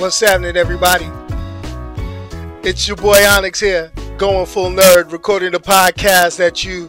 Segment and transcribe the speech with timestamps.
[0.00, 1.10] What's happening, everybody?
[2.66, 6.88] It's your boy Onyx here, going full nerd, recording the podcast that you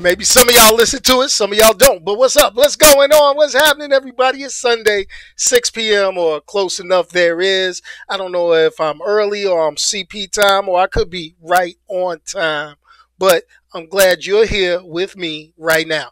[0.00, 2.04] maybe some of y'all listen to it, some of y'all don't.
[2.04, 2.56] But what's up?
[2.56, 3.36] What's going on?
[3.36, 4.42] What's happening, everybody?
[4.42, 6.18] It's Sunday, 6 p.m.
[6.18, 7.10] or close enough.
[7.10, 7.80] There is.
[8.08, 11.76] I don't know if I'm early or I'm CP time or I could be right
[11.86, 12.78] on time.
[13.16, 16.10] But I'm glad you're here with me right now.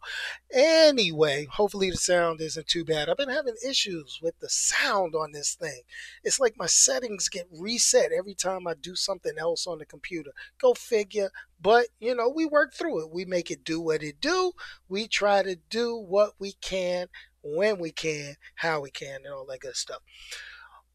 [0.51, 3.11] Anyway, hopefully the sound isn't too bad.
[3.11, 5.83] I've been having issues with the sound on this thing.
[6.25, 10.31] It's like my settings get reset every time I do something else on the computer.
[10.59, 11.29] Go figure.
[11.61, 13.13] But, you know, we work through it.
[13.13, 14.53] We make it do what it do.
[14.89, 17.09] We try to do what we can,
[17.43, 20.01] when we can, how we can, and all that good stuff.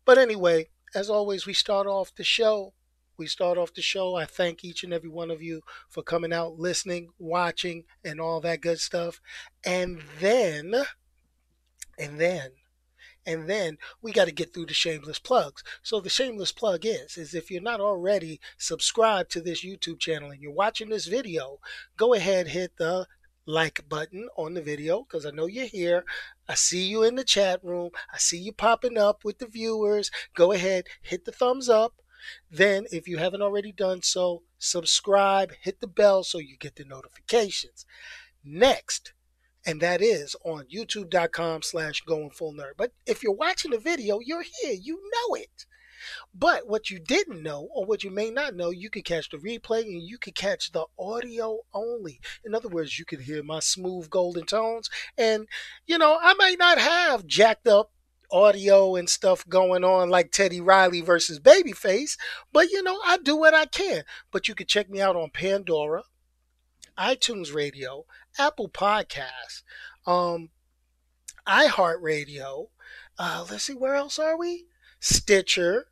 [0.04, 2.74] But anyway, as always, we start off the show
[3.18, 4.16] we start off the show.
[4.16, 8.42] I thank each and every one of you for coming out, listening, watching, and all
[8.42, 9.22] that good stuff.
[9.66, 10.74] And then,
[11.98, 12.52] and then,
[13.26, 15.64] and then we got to get through the shameless plugs.
[15.82, 20.32] So the shameless plug is is if you're not already subscribed to this YouTube channel
[20.32, 21.60] and you're watching this video,
[21.98, 23.08] go ahead hit the
[23.48, 26.04] like button on the video because I know you're here.
[26.48, 27.92] I see you in the chat room.
[28.14, 30.12] I see you popping up with the viewers.
[30.36, 31.94] Go ahead, hit the thumbs up
[32.50, 36.86] then, if you haven't already done so, subscribe, hit the bell so you get the
[36.86, 37.86] notifications.
[38.44, 39.14] Next,
[39.66, 42.74] and that is on youtube.com slash going full nerd.
[42.78, 45.66] But if you're watching the video, you're here, you know it.
[46.34, 49.38] But what you didn't know, or what you may not know, you could catch the
[49.38, 52.20] replay and you could catch the audio only.
[52.44, 54.90] In other words, you could hear my smooth golden tones.
[55.18, 55.48] And,
[55.88, 57.92] you know, I may not have jacked up
[58.32, 62.18] audio and stuff going on like Teddy Riley versus Babyface,
[62.52, 64.04] but you know, I do what I can.
[64.32, 66.04] But you can check me out on Pandora,
[66.98, 68.06] iTunes Radio,
[68.38, 69.64] Apple Podcasts,
[70.06, 70.50] um,
[71.48, 72.68] iHeartRadio.
[73.18, 74.66] Uh, let's see, where else are we?
[75.00, 75.88] Stitcher,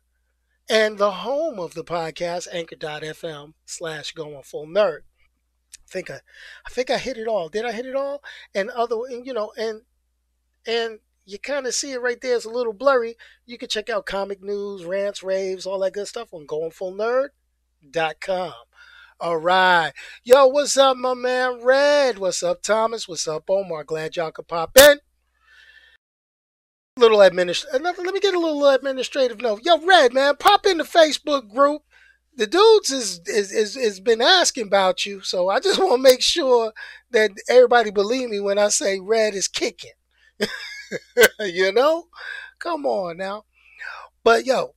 [0.68, 5.00] and the home of the podcast, Anchor.fm slash Going Full Nerd.
[5.72, 6.20] I think I,
[6.66, 7.48] I think I hit it all.
[7.48, 8.22] Did I hit it all?
[8.54, 9.82] And other, and, you know, and
[10.66, 12.36] and you kind of see it right there.
[12.36, 13.16] It's a little blurry.
[13.46, 18.52] You can check out comic news, rants, raves, all that good stuff on goingfullnerd.com.
[19.20, 19.92] All right.
[20.22, 22.18] Yo, what's up, my man Red?
[22.18, 23.08] What's up, Thomas?
[23.08, 23.84] What's up, Omar?
[23.84, 24.98] Glad y'all could pop in.
[26.96, 27.80] Little administrative.
[27.80, 29.60] Uh, let me get a little administrative note.
[29.64, 31.82] Yo, Red, man, pop in the Facebook group.
[32.36, 35.98] The dudes is is is, is been asking about you, so I just want to
[35.98, 36.72] make sure
[37.12, 39.92] that everybody believe me when I say Red is kicking.
[41.40, 42.04] you know?
[42.58, 43.44] Come on now.
[44.22, 44.74] But yo,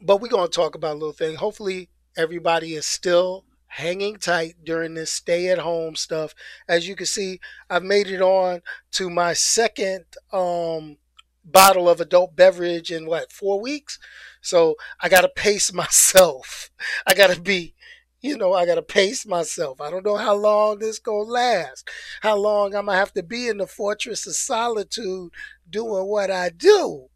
[0.00, 1.36] but we're going to talk about a little thing.
[1.36, 6.34] Hopefully, everybody is still hanging tight during this stay at home stuff.
[6.68, 8.62] As you can see, I've made it on
[8.92, 10.96] to my second um,
[11.44, 13.98] bottle of adult beverage in what, four weeks?
[14.40, 16.70] So I got to pace myself.
[17.06, 17.74] I got to be
[18.20, 19.80] you know, I gotta pace myself.
[19.80, 21.88] I don't know how long this gonna last.
[22.22, 25.30] How long I'm gonna have to be in the fortress of solitude
[25.68, 27.08] doing what I do.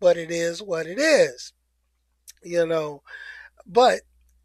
[0.00, 1.52] But it is what it is.
[2.42, 3.02] You know.
[3.66, 4.00] But,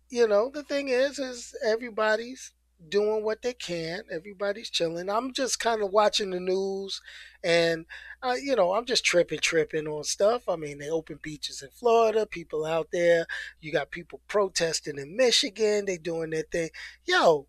[0.09, 2.53] you know, the thing is, is everybody's
[2.89, 4.03] doing what they can.
[4.11, 5.09] Everybody's chilling.
[5.09, 7.01] I'm just kind of watching the news
[7.43, 7.85] and,
[8.21, 10.43] uh, you know, I'm just tripping, tripping on stuff.
[10.47, 13.25] I mean, they open beaches in Florida, people out there.
[13.59, 15.85] You got people protesting in Michigan.
[15.85, 16.69] They doing their thing.
[17.05, 17.47] Yo,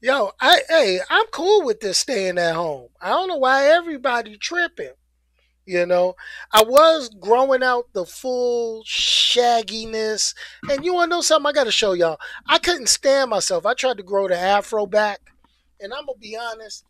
[0.00, 2.88] yo, I, hey, I'm cool with this staying at home.
[3.00, 4.92] I don't know why everybody tripping.
[5.68, 6.16] You know,
[6.50, 10.34] I was growing out the full shagginess.
[10.70, 11.46] And you want to know something?
[11.46, 12.16] I got to show y'all.
[12.46, 13.66] I couldn't stand myself.
[13.66, 15.20] I tried to grow the afro back.
[15.78, 16.84] And I'm going to be honest.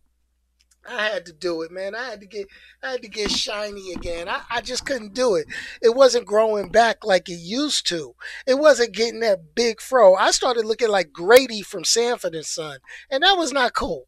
[0.88, 1.96] I had to do it, man.
[1.96, 2.46] I had to get
[2.80, 4.28] I had to get shiny again.
[4.28, 5.46] I, I just couldn't do it.
[5.82, 8.14] It wasn't growing back like it used to.
[8.46, 10.14] It wasn't getting that big fro.
[10.14, 12.78] I started looking like Grady from Sanford and Son.
[13.10, 14.07] And that was not cool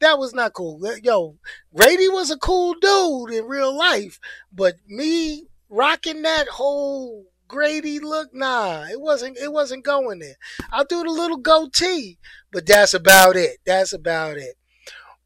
[0.00, 0.80] that was not cool.
[1.02, 1.36] Yo,
[1.74, 4.18] Grady was a cool dude in real life,
[4.52, 9.38] but me rocking that whole Grady look, nah, it wasn't.
[9.38, 10.34] It wasn't going there.
[10.72, 12.18] I'll do the little goatee,
[12.50, 13.58] but that's about it.
[13.64, 14.56] That's about it.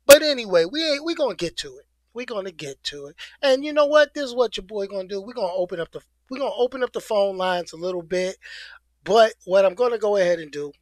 [0.06, 1.04] But anyway, we ain't.
[1.04, 1.86] We gonna get to it.
[2.12, 3.16] We're gonna get to it.
[3.40, 4.12] And you know what?
[4.12, 5.22] This is what your boy gonna do.
[5.22, 6.00] We gonna open up the.
[6.28, 8.36] We gonna open up the phone lines a little bit.
[9.02, 10.72] But what I'm gonna go ahead and do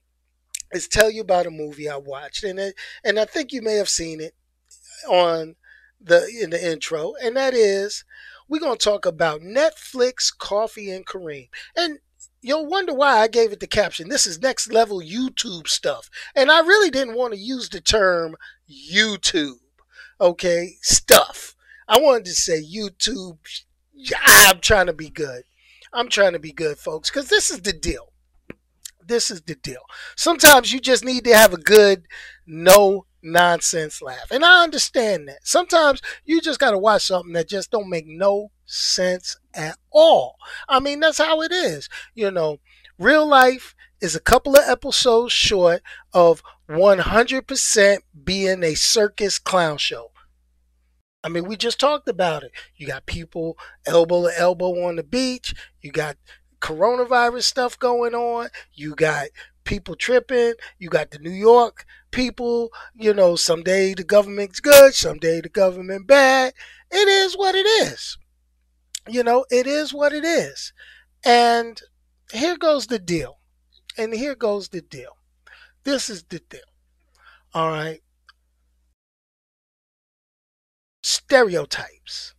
[0.72, 2.74] is tell you about a movie I watched, and it,
[3.04, 4.34] and I think you may have seen it
[5.08, 5.56] on
[6.00, 8.04] the in the intro, and that is
[8.48, 11.98] we're gonna talk about Netflix, Coffee and Kareem, and
[12.40, 14.08] you'll wonder why I gave it the caption.
[14.08, 18.36] This is next level YouTube stuff, and I really didn't want to use the term
[18.70, 19.58] YouTube,
[20.20, 21.54] okay, stuff.
[21.88, 23.38] I wanted to say YouTube
[24.24, 25.42] I'm trying to be good.
[25.92, 28.12] I'm trying to be good, folks, because this is the deal.
[29.08, 29.82] This is the deal.
[30.16, 32.06] Sometimes you just need to have a good,
[32.46, 34.30] no nonsense laugh.
[34.30, 35.40] And I understand that.
[35.46, 40.36] Sometimes you just got to watch something that just don't make no sense at all.
[40.68, 41.88] I mean, that's how it is.
[42.14, 42.58] You know,
[42.98, 45.82] real life is a couple of episodes short
[46.12, 50.10] of 100% being a circus clown show.
[51.24, 52.52] I mean, we just talked about it.
[52.76, 55.54] You got people elbow to elbow on the beach.
[55.80, 56.16] You got
[56.60, 58.48] coronavirus stuff going on.
[58.74, 59.28] You got
[59.64, 60.54] people tripping.
[60.78, 62.70] You got the New York people.
[62.94, 66.54] You know, someday the government's good, someday the government bad.
[66.90, 68.16] It is what it is.
[69.08, 70.72] You know, it is what it is.
[71.24, 71.80] And
[72.32, 73.38] here goes the deal.
[73.96, 75.16] And here goes the deal.
[75.84, 76.60] This is the deal.
[77.54, 78.02] All right.
[81.02, 82.34] Stereotypes.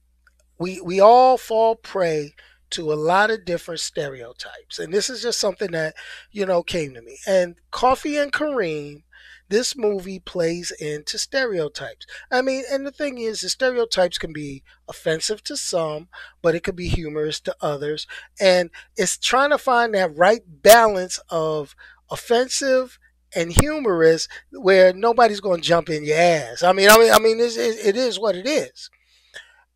[0.57, 2.35] We we all fall prey
[2.71, 4.79] to a lot of different stereotypes.
[4.79, 5.95] And this is just something that,
[6.31, 7.17] you know, came to me.
[7.27, 9.03] And Coffee and Kareem,
[9.49, 12.05] this movie plays into stereotypes.
[12.31, 16.07] I mean, and the thing is, the stereotypes can be offensive to some,
[16.41, 18.05] but it could be humorous to others.
[18.39, 21.75] And it's trying to find that right balance of
[22.11, 22.99] offensive
[23.35, 26.63] and humorous where nobody's going to jump in your ass.
[26.63, 28.89] I mean, I mean, I mean, it is what it is.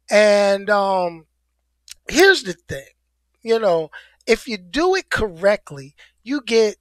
[0.09, 1.25] And um,
[2.07, 2.87] here's the thing,
[3.41, 3.89] you know,
[4.27, 6.77] if you do it correctly, you get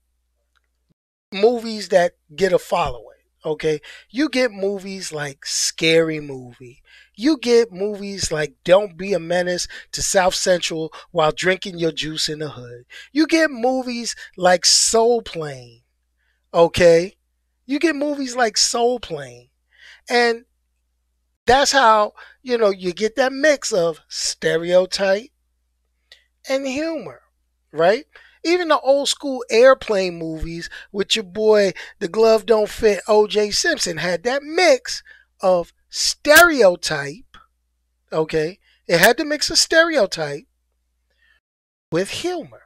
[1.32, 3.08] movies that get a following.
[3.44, 6.80] Okay, you get movies like Scary Movie.
[7.16, 12.28] You get movies like Don't Be a Menace to South Central while drinking your juice
[12.28, 12.84] in the hood.
[13.12, 15.80] You get movies like Soul Plane
[16.54, 17.16] Okay?
[17.66, 19.48] You get movies like Soul Plane.
[20.10, 20.44] And
[21.46, 25.30] that's how, you know, you get that mix of stereotype
[26.48, 27.20] and humor,
[27.72, 28.04] right?
[28.44, 33.98] Even the old school airplane movies with your boy, the glove don't fit, OJ Simpson
[33.98, 35.02] had that mix
[35.40, 37.36] of stereotype,
[38.12, 38.58] okay?
[38.88, 40.46] It had to mix of stereotype
[41.92, 42.62] with humor.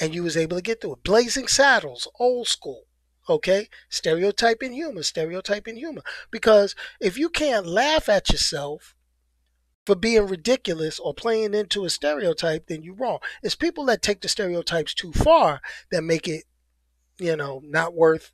[0.00, 1.04] And you was able to get through it.
[1.04, 2.84] Blazing Saddles, old school.
[3.28, 3.68] Okay?
[3.90, 6.02] Stereotype Stereotyping humor, stereotype stereotyping humor.
[6.30, 8.94] Because if you can't laugh at yourself
[9.86, 13.18] for being ridiculous or playing into a stereotype, then you're wrong.
[13.42, 15.60] It's people that take the stereotypes too far
[15.90, 16.44] that make it,
[17.18, 18.32] you know, not worth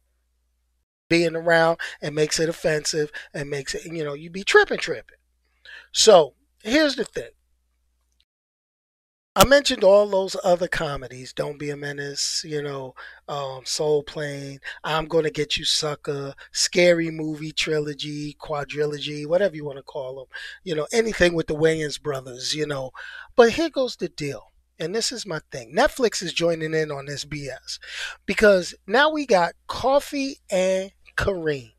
[1.09, 5.19] being around and makes it offensive and makes it, you know, you be tripping, tripping.
[5.93, 7.31] So here's the thing
[9.39, 11.35] I mentioned all those other comedies.
[11.35, 12.95] Don't be a menace, you know,
[13.29, 19.77] um, Soul Plane, I'm gonna get you, sucker, Scary Movie trilogy, quadrilogy, whatever you want
[19.77, 20.25] to call them.
[20.65, 22.55] You know, anything with the Wayans brothers.
[22.55, 22.93] You know,
[23.37, 24.53] but here goes the deal.
[24.79, 25.75] And this is my thing.
[25.77, 27.79] Netflix is joining in on this BS
[28.25, 31.73] because now we got Coffee and Kareem.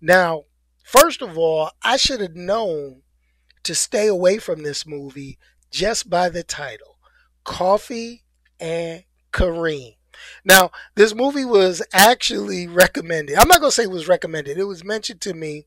[0.00, 0.44] Now,
[0.84, 3.02] first of all, I should have known
[3.64, 5.38] to stay away from this movie
[5.70, 6.98] just by the title
[7.44, 8.24] Coffee
[8.60, 9.94] and Kareem.
[10.44, 13.36] Now, this movie was actually recommended.
[13.36, 14.58] I'm not going to say it was recommended.
[14.58, 15.66] It was mentioned to me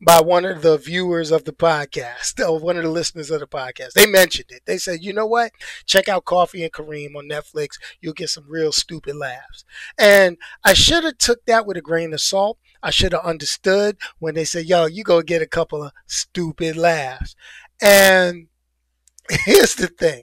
[0.00, 3.46] by one of the viewers of the podcast, or one of the listeners of the
[3.46, 3.92] podcast.
[3.92, 4.62] They mentioned it.
[4.66, 5.52] They said, you know what?
[5.86, 7.70] Check out Coffee and Kareem on Netflix.
[8.00, 9.64] You'll get some real stupid laughs.
[9.98, 12.58] And I should have took that with a grain of salt.
[12.82, 16.76] I should have understood when they said, yo, you go get a couple of stupid
[16.76, 17.34] laughs.
[17.80, 18.48] And
[19.44, 20.22] here's the thing.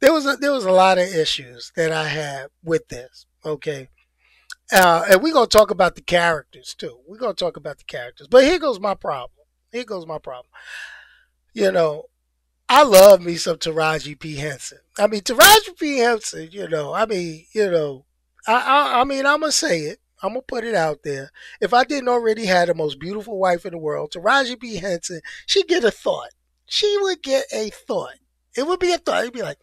[0.00, 3.26] There was a, there was a lot of issues that I had with this.
[3.44, 3.88] Okay,
[4.72, 6.98] uh, and we're gonna talk about the characters too.
[7.06, 8.26] We're gonna talk about the characters.
[8.28, 9.46] But here goes my problem.
[9.70, 10.50] Here goes my problem.
[11.54, 12.04] You know,
[12.68, 14.78] I love me some Taraji P Henson.
[14.98, 16.48] I mean, Taraji P Henson.
[16.50, 18.04] You know, I mean, you know,
[18.46, 19.98] I, I, I mean, I'm gonna say it.
[20.22, 21.30] I'm gonna put it out there.
[21.60, 25.20] If I didn't already have the most beautiful wife in the world, Taraji P Henson,
[25.46, 26.30] she get a thought
[26.66, 28.14] she would get a thought.
[28.56, 29.22] It would be a thought.
[29.22, 29.58] It'd be like,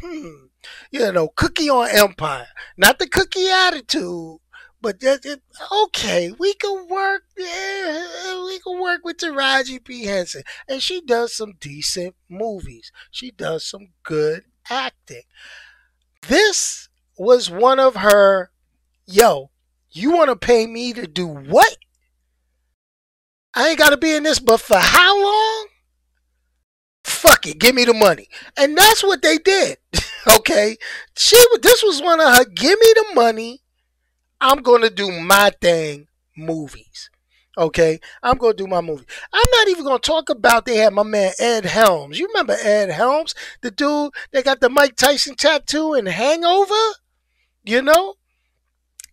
[0.00, 0.46] hmm,
[0.90, 2.48] you know, cookie on empire.
[2.76, 4.38] Not the cookie attitude,
[4.80, 5.42] but that, it,
[5.84, 7.24] okay, we can work.
[7.36, 12.90] Yeah, we can work with Taraji P Henson, and she does some decent movies.
[13.10, 15.22] She does some good acting.
[16.28, 16.88] This
[17.18, 18.50] was one of her.
[19.06, 19.50] Yo,
[19.90, 21.76] you want to pay me to do what?
[23.52, 25.66] I ain't got to be in this, but for how long?
[27.20, 28.28] Fuck it, give me the money.
[28.56, 29.78] And that's what they did.
[30.38, 30.76] okay.
[31.16, 33.62] She this was one of her give me the money.
[34.40, 37.10] I'm gonna do my thing movies.
[37.58, 39.04] Okay, I'm gonna do my movie.
[39.32, 42.18] I'm not even gonna talk about they had my man Ed Helms.
[42.18, 46.94] You remember Ed Helms, the dude that got the Mike Tyson tattoo and Hangover?
[47.64, 48.14] You know,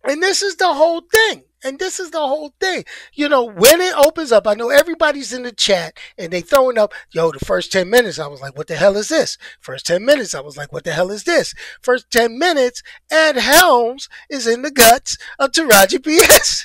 [0.04, 1.44] and this is the whole thing.
[1.64, 2.84] And this is the whole thing.
[3.12, 6.78] You know, when it opens up, I know everybody's in the chat and they throwing
[6.78, 9.36] up, yo, the first 10 minutes, I was like, what the hell is this?
[9.60, 11.54] First 10 minutes, I was like, what the hell is this?
[11.82, 16.64] First 10 minutes, Ed Helms is in the guts of Taraji P.S.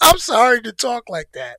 [0.00, 1.58] I'm sorry to talk like that.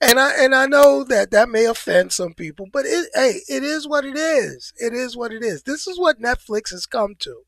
[0.00, 3.62] And I and I know that that may offend some people, but it, hey, it
[3.62, 4.72] is what it is.
[4.78, 5.64] It is what it is.
[5.64, 7.42] This is what Netflix has come to.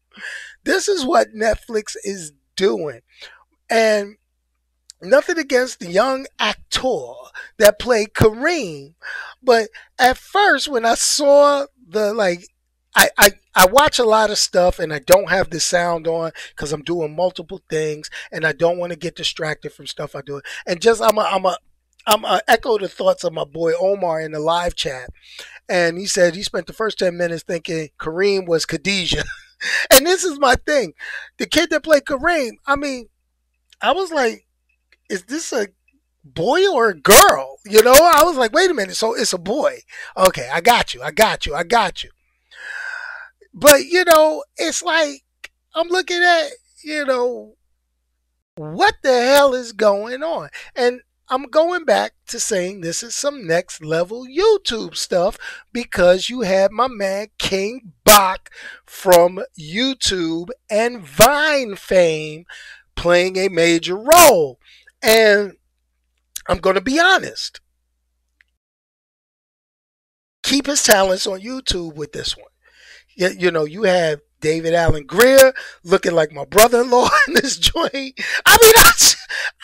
[0.64, 3.00] This is what Netflix is doing.
[3.70, 4.16] And
[5.00, 7.12] nothing against the young actor
[7.58, 8.94] that played Kareem,
[9.42, 12.46] but at first when I saw the like
[12.94, 16.32] I, I, I watch a lot of stuff and I don't have the sound on
[16.50, 20.22] because I'm doing multiple things and I don't want to get distracted from stuff I
[20.22, 20.40] do.
[20.66, 21.56] And just I'm a I'm a
[22.06, 25.10] I'm a echo the thoughts of my boy Omar in the live chat.
[25.68, 29.24] And he said he spent the first 10 minutes thinking Kareem was Khadijah.
[29.92, 30.94] and this is my thing.
[31.38, 33.08] The kid that played Kareem, I mean,
[33.82, 34.46] I was like,
[35.08, 35.68] is this a
[36.24, 37.58] boy or a girl?
[37.64, 38.96] You know, I was like, wait a minute.
[38.96, 39.80] So it's a boy.
[40.16, 41.02] Okay, I got you.
[41.02, 41.54] I got you.
[41.54, 42.10] I got you.
[43.52, 45.24] But, you know, it's like,
[45.74, 46.50] I'm looking at,
[46.84, 47.54] you know,
[48.56, 50.50] what the hell is going on?
[50.76, 55.38] And I'm going back to saying this is some next level YouTube stuff
[55.72, 58.50] because you have my man King Bach
[58.84, 62.46] from YouTube and Vine fame
[63.00, 64.58] playing a major role.
[65.02, 65.54] And
[66.46, 67.60] I'm going to be honest.
[70.42, 72.46] Keep his talents on YouTube with this one.
[73.16, 78.20] You, you know, you have David Alan Grier looking like my brother-in-law in this joint.
[78.46, 78.92] I mean, I,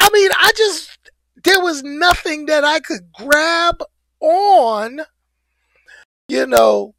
[0.01, 0.99] I mean, I just
[1.45, 3.83] there was nothing that I could grab
[4.21, 5.01] on.
[6.29, 6.95] You know,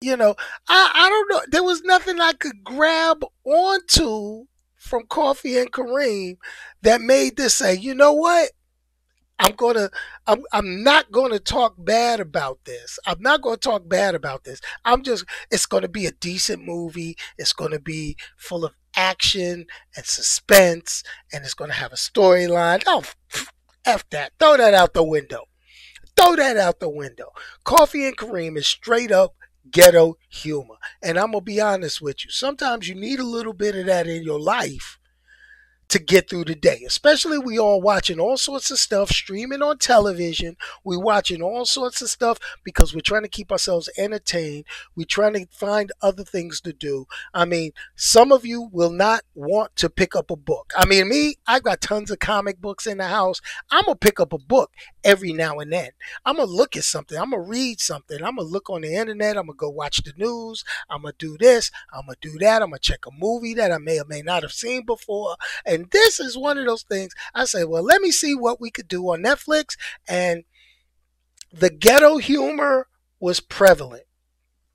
[0.00, 0.34] you know,
[0.68, 1.40] I I don't know.
[1.50, 4.46] There was nothing I could grab onto
[4.80, 6.38] from Coffee and Kareem
[6.82, 8.50] that made this say, you know what?
[9.38, 9.90] I'm gonna
[10.26, 12.98] I'm I'm not gonna talk bad about this.
[13.06, 14.60] I'm not gonna talk bad about this.
[14.84, 17.16] I'm just it's gonna be a decent movie.
[17.38, 22.82] It's gonna be full of action and suspense and it's gonna have a storyline.
[22.86, 23.04] Oh
[23.86, 24.32] F that.
[24.38, 25.44] Throw that out the window.
[26.16, 27.30] Throw that out the window.
[27.64, 29.34] Coffee and Kareem is straight up
[29.70, 30.76] ghetto humor.
[31.02, 32.30] And I'm going to be honest with you.
[32.30, 34.98] Sometimes you need a little bit of that in your life
[35.90, 36.82] to get through the day.
[36.86, 40.56] Especially we all watching all sorts of stuff streaming on television.
[40.84, 44.64] We watching all sorts of stuff because we're trying to keep ourselves entertained.
[44.94, 47.06] We're trying to find other things to do.
[47.34, 50.72] I mean, some of you will not want to pick up a book.
[50.76, 53.40] I mean, me, I've got tons of comic books in the house.
[53.70, 54.70] I'm gonna pick up a book
[55.02, 55.90] every now and then.
[56.24, 57.18] I'm gonna look at something.
[57.18, 58.18] I'm gonna read something.
[58.22, 59.36] I'm gonna look on the internet.
[59.36, 60.64] I'm gonna go watch the news.
[60.88, 61.72] I'm gonna do this.
[61.92, 62.62] I'm gonna do that.
[62.62, 65.36] I'm gonna check a movie that I may or may not have seen before.
[65.66, 68.60] And and this is one of those things I say, well, let me see what
[68.60, 69.76] we could do on Netflix.
[70.06, 70.44] And
[71.50, 72.86] the ghetto humor
[73.18, 74.04] was prevalent.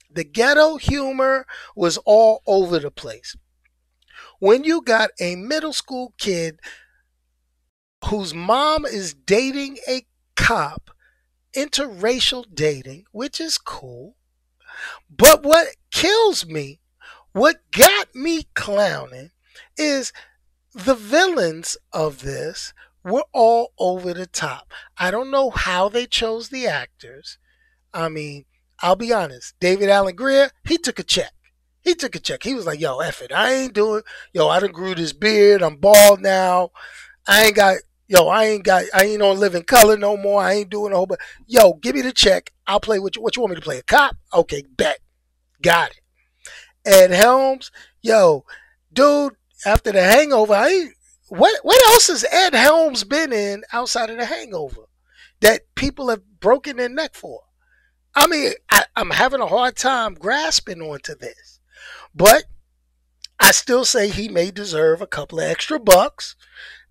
[0.09, 3.35] The ghetto humor was all over the place.
[4.39, 6.59] When you got a middle school kid
[8.05, 10.91] whose mom is dating a cop,
[11.55, 14.15] interracial dating, which is cool.
[15.09, 16.81] But what kills me,
[17.31, 19.31] what got me clowning,
[19.77, 20.11] is
[20.73, 22.73] the villains of this
[23.03, 24.73] were all over the top.
[24.97, 27.37] I don't know how they chose the actors.
[27.93, 28.45] I mean,
[28.81, 29.53] I'll be honest.
[29.59, 31.31] David Alan Grier, he took a check.
[31.81, 32.43] He took a check.
[32.43, 33.31] He was like, yo, F it.
[33.31, 34.01] I ain't doing,
[34.33, 35.61] yo, I done grew this beard.
[35.61, 36.71] I'm bald now.
[37.27, 40.41] I ain't got, yo, I ain't got, I ain't on living color no more.
[40.41, 42.51] I ain't doing a whole, but yo, give me the check.
[42.67, 43.79] I'll play what you, what you want me to play?
[43.79, 44.15] A cop?
[44.33, 44.99] Okay, bet.
[45.61, 46.01] Got it.
[46.85, 47.71] Ed Helms,
[48.01, 48.45] yo,
[48.93, 49.33] dude,
[49.65, 50.89] after the Hangover, I
[51.29, 54.81] what what else has Ed Helms been in outside of the Hangover
[55.39, 57.41] that people have broken their neck for?
[58.13, 61.59] I mean, I, I'm having a hard time grasping onto this,
[62.13, 62.43] but
[63.39, 66.35] I still say he may deserve a couple of extra bucks.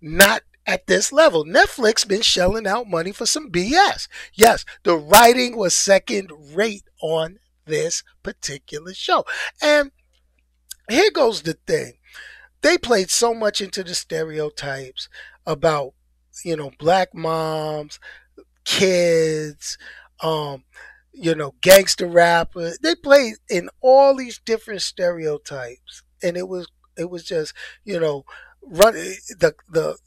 [0.01, 1.45] Not at this level.
[1.45, 4.07] Netflix been shelling out money for some BS.
[4.33, 9.25] Yes, the writing was second rate on this particular show.
[9.61, 9.91] And
[10.89, 11.93] here goes the thing
[12.61, 15.09] they played so much into the stereotypes
[15.45, 15.93] about
[16.43, 17.99] you know black moms
[18.65, 19.77] kids
[20.21, 20.63] um
[21.13, 26.67] you know gangster rapper they played in all these different stereotypes and it was
[26.97, 27.53] it was just
[27.83, 28.25] you know
[28.63, 29.97] run the the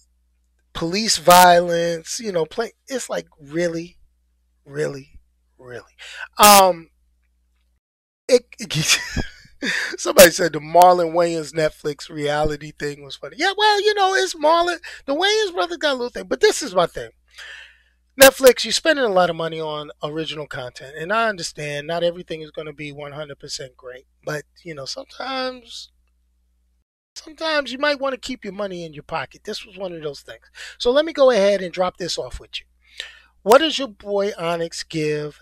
[0.79, 3.99] police violence, you know, play it's like really,
[4.65, 5.21] really,
[5.59, 5.83] really.
[6.39, 6.91] Um
[8.29, 8.45] it,
[9.99, 13.37] Somebody said the Marlon Wayans Netflix reality thing was funny.
[13.39, 14.79] Yeah, well, you know, it's Marlon.
[15.07, 17.11] The Wayans brothers got a little thing, but this is my thing.
[18.21, 22.43] Netflix, you're spending a lot of money on original content, and I understand not everything
[22.43, 25.91] is going to be 100% great, but you know, sometimes,
[27.19, 29.45] sometimes you might want to keep your money in your pocket.
[29.45, 30.45] This was one of those things.
[30.79, 32.67] So let me go ahead and drop this off with you.
[33.43, 35.41] What does your boy Onyx give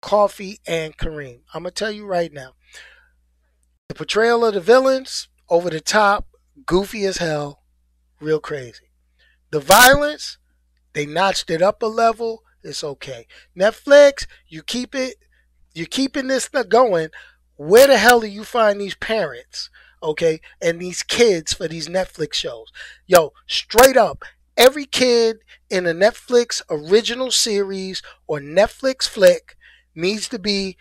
[0.00, 1.40] Coffee and Kareem?
[1.52, 2.52] I'm gonna tell you right now.
[3.88, 6.26] The portrayal of the villains, over the top,
[6.66, 7.62] goofy as hell,
[8.20, 8.90] real crazy.
[9.50, 10.38] The violence,
[10.94, 12.42] they notched it up a level.
[12.62, 13.26] It's okay.
[13.56, 15.16] Netflix, you keep it,
[15.74, 17.10] you're keeping this going.
[17.56, 19.70] Where the hell do you find these parents,
[20.04, 22.70] okay, and these kids for these Netflix shows?
[23.06, 24.24] Yo, straight up,
[24.56, 25.38] every kid
[25.70, 29.56] in a Netflix original series or Netflix flick
[29.94, 30.76] needs to be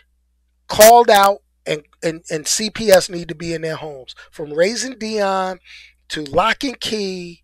[0.68, 4.16] called out and, and, and CPS need to be in their homes.
[4.32, 5.60] From Raising Dion
[6.10, 7.42] to Locke and Key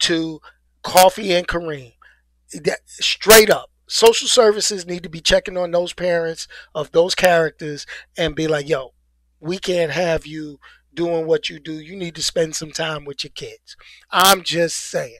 [0.00, 0.40] to
[0.82, 1.94] Coffee and Kareem.
[2.52, 3.70] That, straight up.
[3.86, 8.68] Social services need to be checking on those parents of those characters and be like,
[8.68, 8.94] yo,
[9.40, 10.58] we can't have you
[10.94, 11.74] doing what you do.
[11.74, 13.76] You need to spend some time with your kids.
[14.10, 15.18] I'm just saying.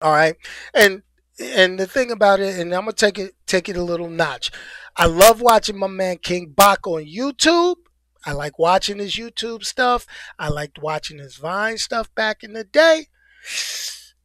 [0.00, 0.36] All right.
[0.74, 1.02] And
[1.40, 4.50] and the thing about it, and I'm gonna take it take it a little notch.
[4.96, 7.76] I love watching my man King Bach on YouTube.
[8.26, 10.06] I like watching his YouTube stuff.
[10.38, 13.06] I liked watching his Vine stuff back in the day.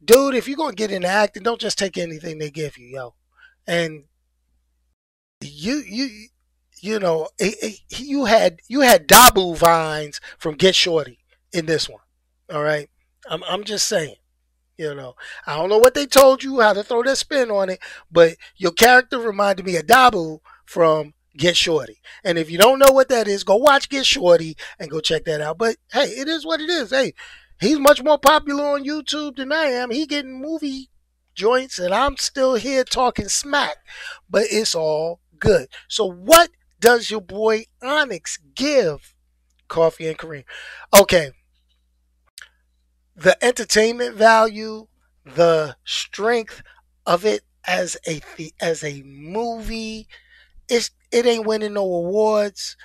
[0.04, 3.14] Dude, if you're gonna get into acting, don't just take anything they give you, yo.
[3.66, 4.04] And
[5.40, 6.28] you you
[6.84, 11.18] you know it, it, you had you had Dabu vines from Get Shorty
[11.52, 12.02] in this one.
[12.52, 12.90] All right,
[13.28, 14.16] I'm I'm just saying.
[14.76, 15.14] You know,
[15.46, 17.78] I don't know what they told you how to throw their spin on it,
[18.10, 22.00] but your character reminded me of Dabu from Get Shorty.
[22.24, 25.24] And if you don't know what that is, go watch Get Shorty and go check
[25.26, 25.58] that out.
[25.58, 26.90] But hey, it is what it is.
[26.90, 27.14] Hey,
[27.60, 29.92] he's much more popular on YouTube than I am.
[29.92, 30.90] He getting movie
[31.36, 33.76] joints and I'm still here talking smack.
[34.28, 35.68] But it's all good.
[35.88, 36.50] So what
[36.84, 39.14] does your boy Onyx give
[39.68, 40.44] Coffee and Kareem?
[40.94, 41.30] Okay,
[43.16, 44.86] the entertainment value,
[45.24, 46.62] the strength
[47.06, 48.20] of it as a
[48.60, 50.08] as a movie,
[50.68, 52.76] it's it ain't winning no awards,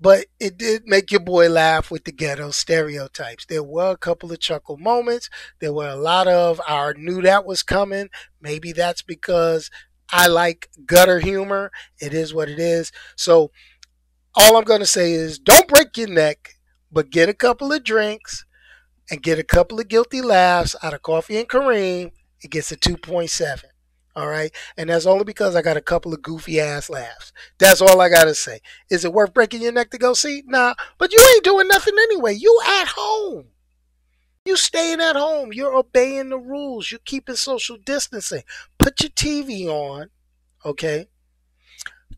[0.00, 3.46] but it did make your boy laugh with the ghetto stereotypes.
[3.46, 5.28] There were a couple of chuckle moments.
[5.60, 8.08] There were a lot of I knew that was coming.
[8.40, 9.70] Maybe that's because
[10.12, 11.70] I like gutter humor.
[12.00, 12.92] It is what it is.
[13.16, 13.50] So
[14.34, 16.56] all I'm going to say is don't break your neck,
[16.90, 18.44] but get a couple of drinks
[19.10, 22.76] and get a couple of guilty laughs out of Coffee and Kareem, it gets a
[22.76, 23.64] 2.7.
[24.16, 24.52] All right.
[24.76, 27.32] And that's only because I got a couple of goofy ass laughs.
[27.58, 28.60] That's all I got to say.
[28.90, 30.42] Is it worth breaking your neck to go see?
[30.46, 30.74] Nah.
[30.98, 32.34] But you ain't doing nothing anyway.
[32.34, 33.46] You at home.
[34.50, 35.52] You staying at home.
[35.52, 36.90] You're obeying the rules.
[36.90, 38.42] You're keeping social distancing.
[38.78, 40.08] Put your TV on.
[40.64, 41.06] Okay.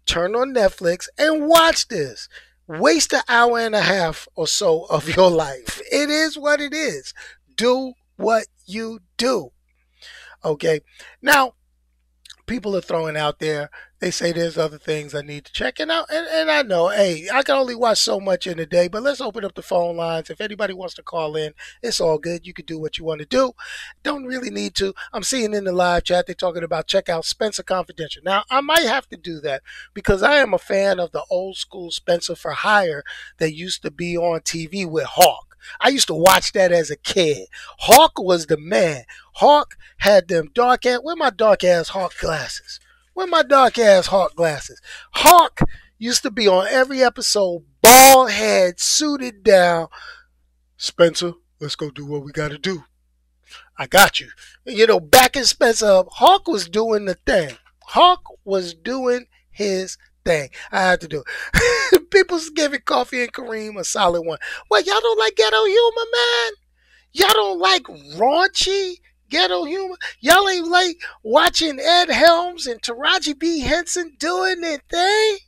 [0.07, 2.31] Turn on Netflix and watch this
[2.67, 5.79] waste an hour and a half or so of your life.
[5.93, 7.13] It is what it is.
[7.55, 9.51] Do what you do.
[10.43, 10.81] Okay.
[11.21, 11.53] Now,
[12.47, 13.69] people are throwing out there
[14.03, 15.79] they say there's other things I need to check.
[15.79, 18.67] And I, and, and I know, hey, I can only watch so much in a
[18.67, 20.29] day, but let's open up the phone lines.
[20.29, 21.53] If anybody wants to call in,
[21.85, 22.45] it's all good.
[22.45, 23.53] You can do what you want to do.
[24.03, 24.93] Don't really need to.
[25.13, 28.25] I'm seeing in the live chat, they're talking about check out Spenser Confidential.
[28.25, 29.63] Now, I might have to do that
[29.95, 33.05] because I am a fan of the old school Spenser for Hire
[33.39, 35.57] that used to be on TV with Hawk.
[35.81, 37.47] I used to watch that as a kid.
[37.79, 39.05] Hawk was the man.
[39.35, 40.99] Hawk had them dark ass.
[41.03, 42.81] Where my dark ass Hawk glasses?
[43.15, 44.81] Where my dark ass Hawk glasses?
[45.13, 45.61] Hawk
[45.99, 49.89] used to be on every episode, bald head, suited down.
[50.77, 52.85] Spenser, let's go do what we got to do.
[53.79, 54.29] I got you.
[54.65, 57.57] You know, back backing Spenser Hawk was doing the thing.
[57.85, 60.49] Hawk was doing his thing.
[60.71, 61.23] I had to do
[61.53, 62.11] it.
[62.11, 64.39] People's giving Coffee and Kareem a solid one.
[64.71, 66.53] Well, y'all don't like ghetto humor, man?
[67.13, 67.83] Y'all don't like
[68.17, 68.95] raunchy?
[69.33, 69.97] Ghetto humor.
[70.21, 73.61] Y'all ain't like watching Ed Helms and Taraji P.
[73.61, 75.39] Henson doing their thing.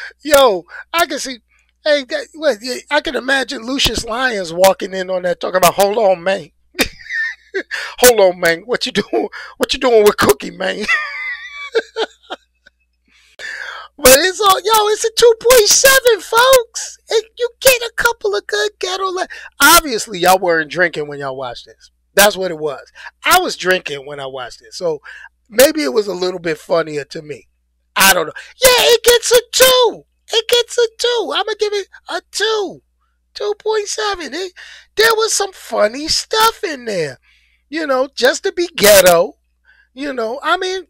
[0.24, 1.38] Yo, I can see.
[1.84, 2.04] Hey,
[2.90, 6.50] I can imagine Lucious Lyons walking in on that, talking about, "Hold on, man.
[8.00, 8.62] Hold on, man.
[8.62, 9.28] What you doing?
[9.58, 10.84] What you doing with Cookie, man?"
[13.96, 16.98] But it's all yo, it's a two point seven, folks.
[17.10, 19.06] And you get a couple of good ghetto.
[19.06, 19.26] Le-
[19.88, 21.90] Obviously, y'all weren't drinking when y'all watched this.
[22.12, 22.92] That's what it was.
[23.24, 25.00] I was drinking when I watched it, so
[25.48, 27.48] maybe it was a little bit funnier to me.
[27.96, 28.34] I don't know.
[28.62, 30.02] Yeah, it gets a two.
[30.30, 31.32] It gets a two.
[31.34, 32.82] I'm gonna give it a two.
[33.34, 34.34] 2.7.
[34.34, 34.52] It,
[34.96, 37.18] there was some funny stuff in there.
[37.70, 39.38] You know, just to be ghetto.
[39.94, 40.88] You know, I mean,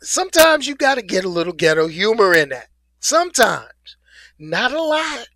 [0.00, 2.68] sometimes you got to get a little ghetto humor in that.
[3.00, 3.68] Sometimes.
[4.38, 5.28] Not a lot.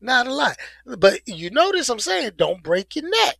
[0.00, 0.56] Not a lot.
[0.98, 3.36] But you notice I'm saying don't break your neck.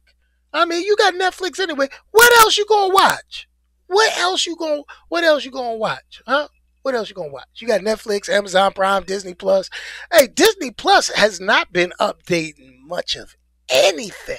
[0.52, 1.88] I mean, you got Netflix anyway.
[2.10, 3.48] What else you gonna watch?
[3.86, 6.22] What else you gonna what else you gonna watch?
[6.26, 6.48] Huh?
[6.82, 7.48] What else you gonna watch?
[7.56, 9.70] You got Netflix, Amazon Prime, Disney Plus.
[10.12, 13.36] Hey, Disney Plus has not been updating much of
[13.68, 14.36] anything.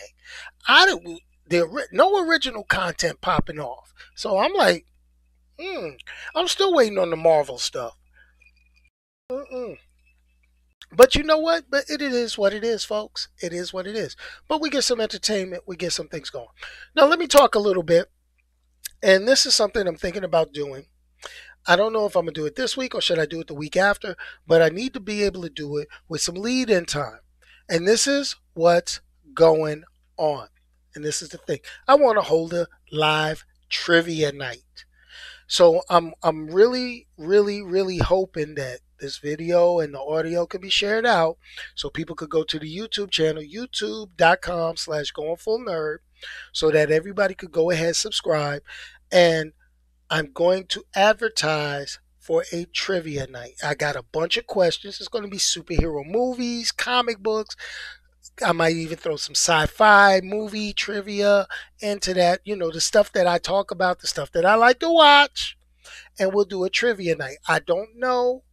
[0.67, 3.93] I don't there no original content popping off.
[4.15, 4.85] So I'm like,
[5.59, 5.89] hmm,
[6.35, 7.97] I'm still waiting on the Marvel stuff.
[9.31, 9.77] Mm-mm.
[10.91, 11.65] But you know what?
[11.69, 13.29] But it is what it is, folks.
[13.41, 14.15] It is what it is.
[14.47, 15.63] But we get some entertainment.
[15.65, 16.47] We get some things going.
[16.95, 18.11] Now let me talk a little bit.
[19.01, 20.85] And this is something I'm thinking about doing.
[21.67, 23.47] I don't know if I'm gonna do it this week or should I do it
[23.47, 24.15] the week after,
[24.47, 27.19] but I need to be able to do it with some lead in time.
[27.69, 28.99] And this is what's
[29.33, 29.83] going
[30.17, 30.47] on.
[30.95, 31.59] And this is the thing.
[31.87, 34.85] I want to hold a live trivia night.
[35.47, 40.69] So I'm I'm really, really, really hoping that this video and the audio can be
[40.69, 41.37] shared out
[41.75, 45.97] so people could go to the YouTube channel, youtube.com slash going full nerd,
[46.53, 48.61] so that everybody could go ahead subscribe.
[49.11, 49.51] And
[50.09, 53.55] I'm going to advertise for a trivia night.
[53.63, 54.99] I got a bunch of questions.
[54.99, 57.55] It's going to be superhero movies, comic books.
[58.45, 61.47] I might even throw some sci-fi movie trivia
[61.79, 62.41] into that.
[62.45, 65.57] You know, the stuff that I talk about, the stuff that I like to watch.
[66.19, 67.37] And we'll do a trivia night.
[67.47, 68.43] I don't know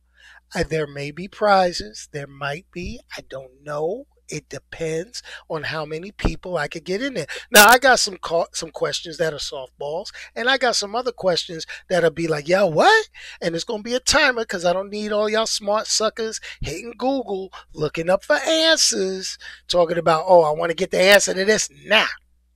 [0.55, 2.09] uh, there may be prizes.
[2.13, 3.01] There might be.
[3.17, 4.07] I don't know.
[4.31, 7.27] It depends on how many people I could get in there.
[7.51, 8.19] Now I got some
[8.53, 12.65] some questions that are softballs, and I got some other questions that'll be like, "Yeah,
[12.65, 13.09] what?"
[13.41, 16.93] And it's gonna be a timer because I don't need all y'all smart suckers hitting
[16.99, 21.45] Google looking up for answers, talking about, "Oh, I want to get the answer to
[21.47, 22.07] this." Nah,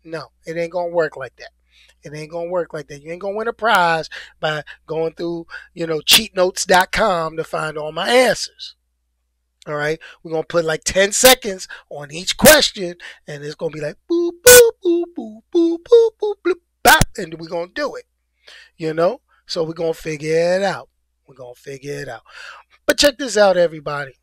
[0.05, 1.52] no, it ain't gonna work like that.
[2.03, 3.03] It ain't gonna work like that.
[3.03, 4.09] You ain't gonna win a prize
[4.41, 8.77] by going through, you know, cheatnotes.com to find all my answers.
[9.67, 12.97] All right, we're gonna put like 10 seconds on each question,
[13.29, 17.35] and it's gonna be like boop boop boop boop boop boop boop boop bop, and
[17.35, 18.05] we're gonna do it.
[18.77, 19.21] You know?
[19.47, 20.88] So we're gonna figure it out.
[21.27, 22.23] We're gonna figure it out.
[22.87, 24.15] But check this out, everybody.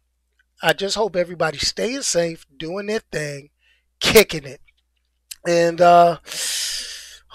[0.62, 3.52] I just hope everybody's staying safe, doing their thing,
[4.00, 4.62] kicking it.
[5.48, 6.18] And uh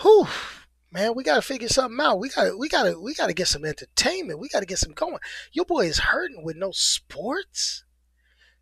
[0.00, 0.26] whew,
[0.92, 2.18] man, we gotta figure something out.
[2.18, 4.38] We gotta, we gotta, we gotta get some entertainment.
[4.38, 5.18] We gotta get some going.
[5.52, 7.84] Your boy is hurting with no sports,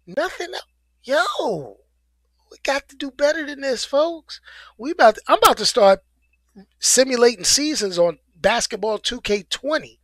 [0.07, 0.55] nothing.
[0.55, 0.65] Else.
[1.05, 1.79] Yo,
[2.51, 4.41] we got to do better than this, folks.
[4.79, 6.01] We about, to, I'm about to start
[6.79, 9.99] simulating seasons on basketball 2K20,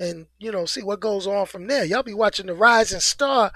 [0.00, 1.84] and you know, see what goes on from there.
[1.84, 3.52] Y'all be watching the rising star,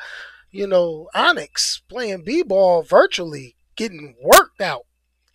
[0.50, 4.86] you know, Onyx playing b-ball virtually, getting worked out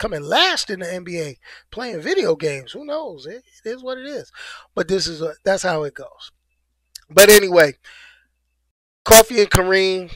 [0.03, 1.37] coming last in the NBA
[1.71, 2.73] playing video games.
[2.73, 3.25] Who knows?
[3.25, 4.33] It, it is what it is.
[4.75, 6.33] But this is a, that's how it goes.
[7.09, 7.75] But anyway,
[9.05, 10.13] Coffee and Kareem,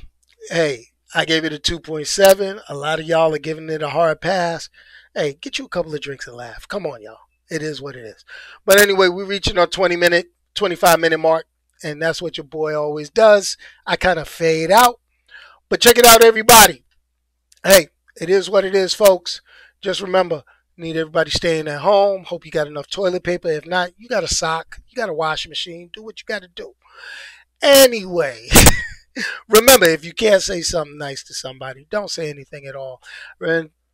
[0.49, 2.61] hey, I gave it a 2.7.
[2.67, 4.69] A lot of y'all are giving it a hard pass.
[5.15, 6.67] Hey, get you a couple of drinks and laugh.
[6.67, 7.19] Come on, y'all.
[7.49, 8.25] It is what it is.
[8.65, 11.45] But anyway, we're reaching our 20 minute, 25 minute mark,
[11.81, 13.55] and that's what your boy always does.
[13.85, 14.99] I kind of fade out.
[15.69, 16.83] But check it out, everybody.
[17.63, 17.87] Hey,
[18.19, 19.41] it is what it is, folks.
[19.87, 20.43] Just remember,
[20.75, 22.25] need everybody staying at home.
[22.25, 23.47] Hope you got enough toilet paper.
[23.47, 25.91] If not, you got a sock, you got a washing machine.
[25.93, 26.73] Do what you got to do.
[27.61, 28.49] Anyway,
[29.49, 33.01] remember, if you can't say something nice to somebody, don't say anything at all.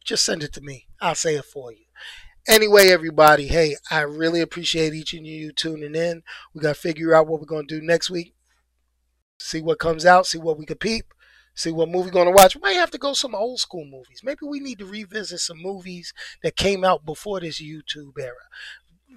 [0.04, 0.88] Just send it to me.
[1.00, 1.86] I'll say it for you.
[2.48, 6.24] Anyway, everybody, hey, I really appreciate each of you tuning in.
[6.56, 8.34] We got to figure out what we're going to do next week.
[9.38, 11.14] See what comes out, see what we can peep
[11.56, 12.56] see what movie going to watch.
[12.56, 14.22] We might have to go some old school movies.
[14.24, 18.34] Maybe we need to revisit some movies that came out before this YouTube era.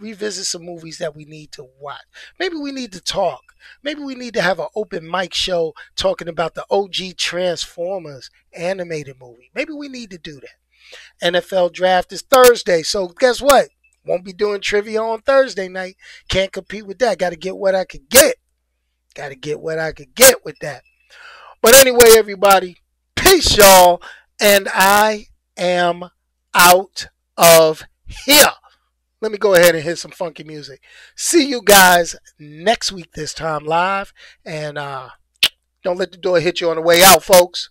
[0.01, 2.03] Revisit some movies that we need to watch.
[2.39, 3.43] Maybe we need to talk.
[3.83, 9.17] Maybe we need to have an open mic show talking about the OG Transformers animated
[9.19, 9.51] movie.
[9.55, 11.33] Maybe we need to do that.
[11.33, 13.69] NFL draft is Thursday, so guess what?
[14.05, 15.97] Won't be doing trivia on Thursday night.
[16.29, 17.19] Can't compete with that.
[17.19, 18.37] Got to get what I could get.
[19.15, 20.83] Got to get what I could get with that.
[21.67, 22.77] But anyway, everybody,
[23.17, 24.01] peace, y'all.
[24.41, 25.27] And I
[25.57, 26.11] am
[26.55, 28.53] out of here.
[29.21, 30.81] let me go ahead and hit some funky music.
[31.17, 34.13] See you guys next week this time live.
[34.45, 35.09] And uh,
[35.83, 37.71] don't let the door hit you on the way out, folks.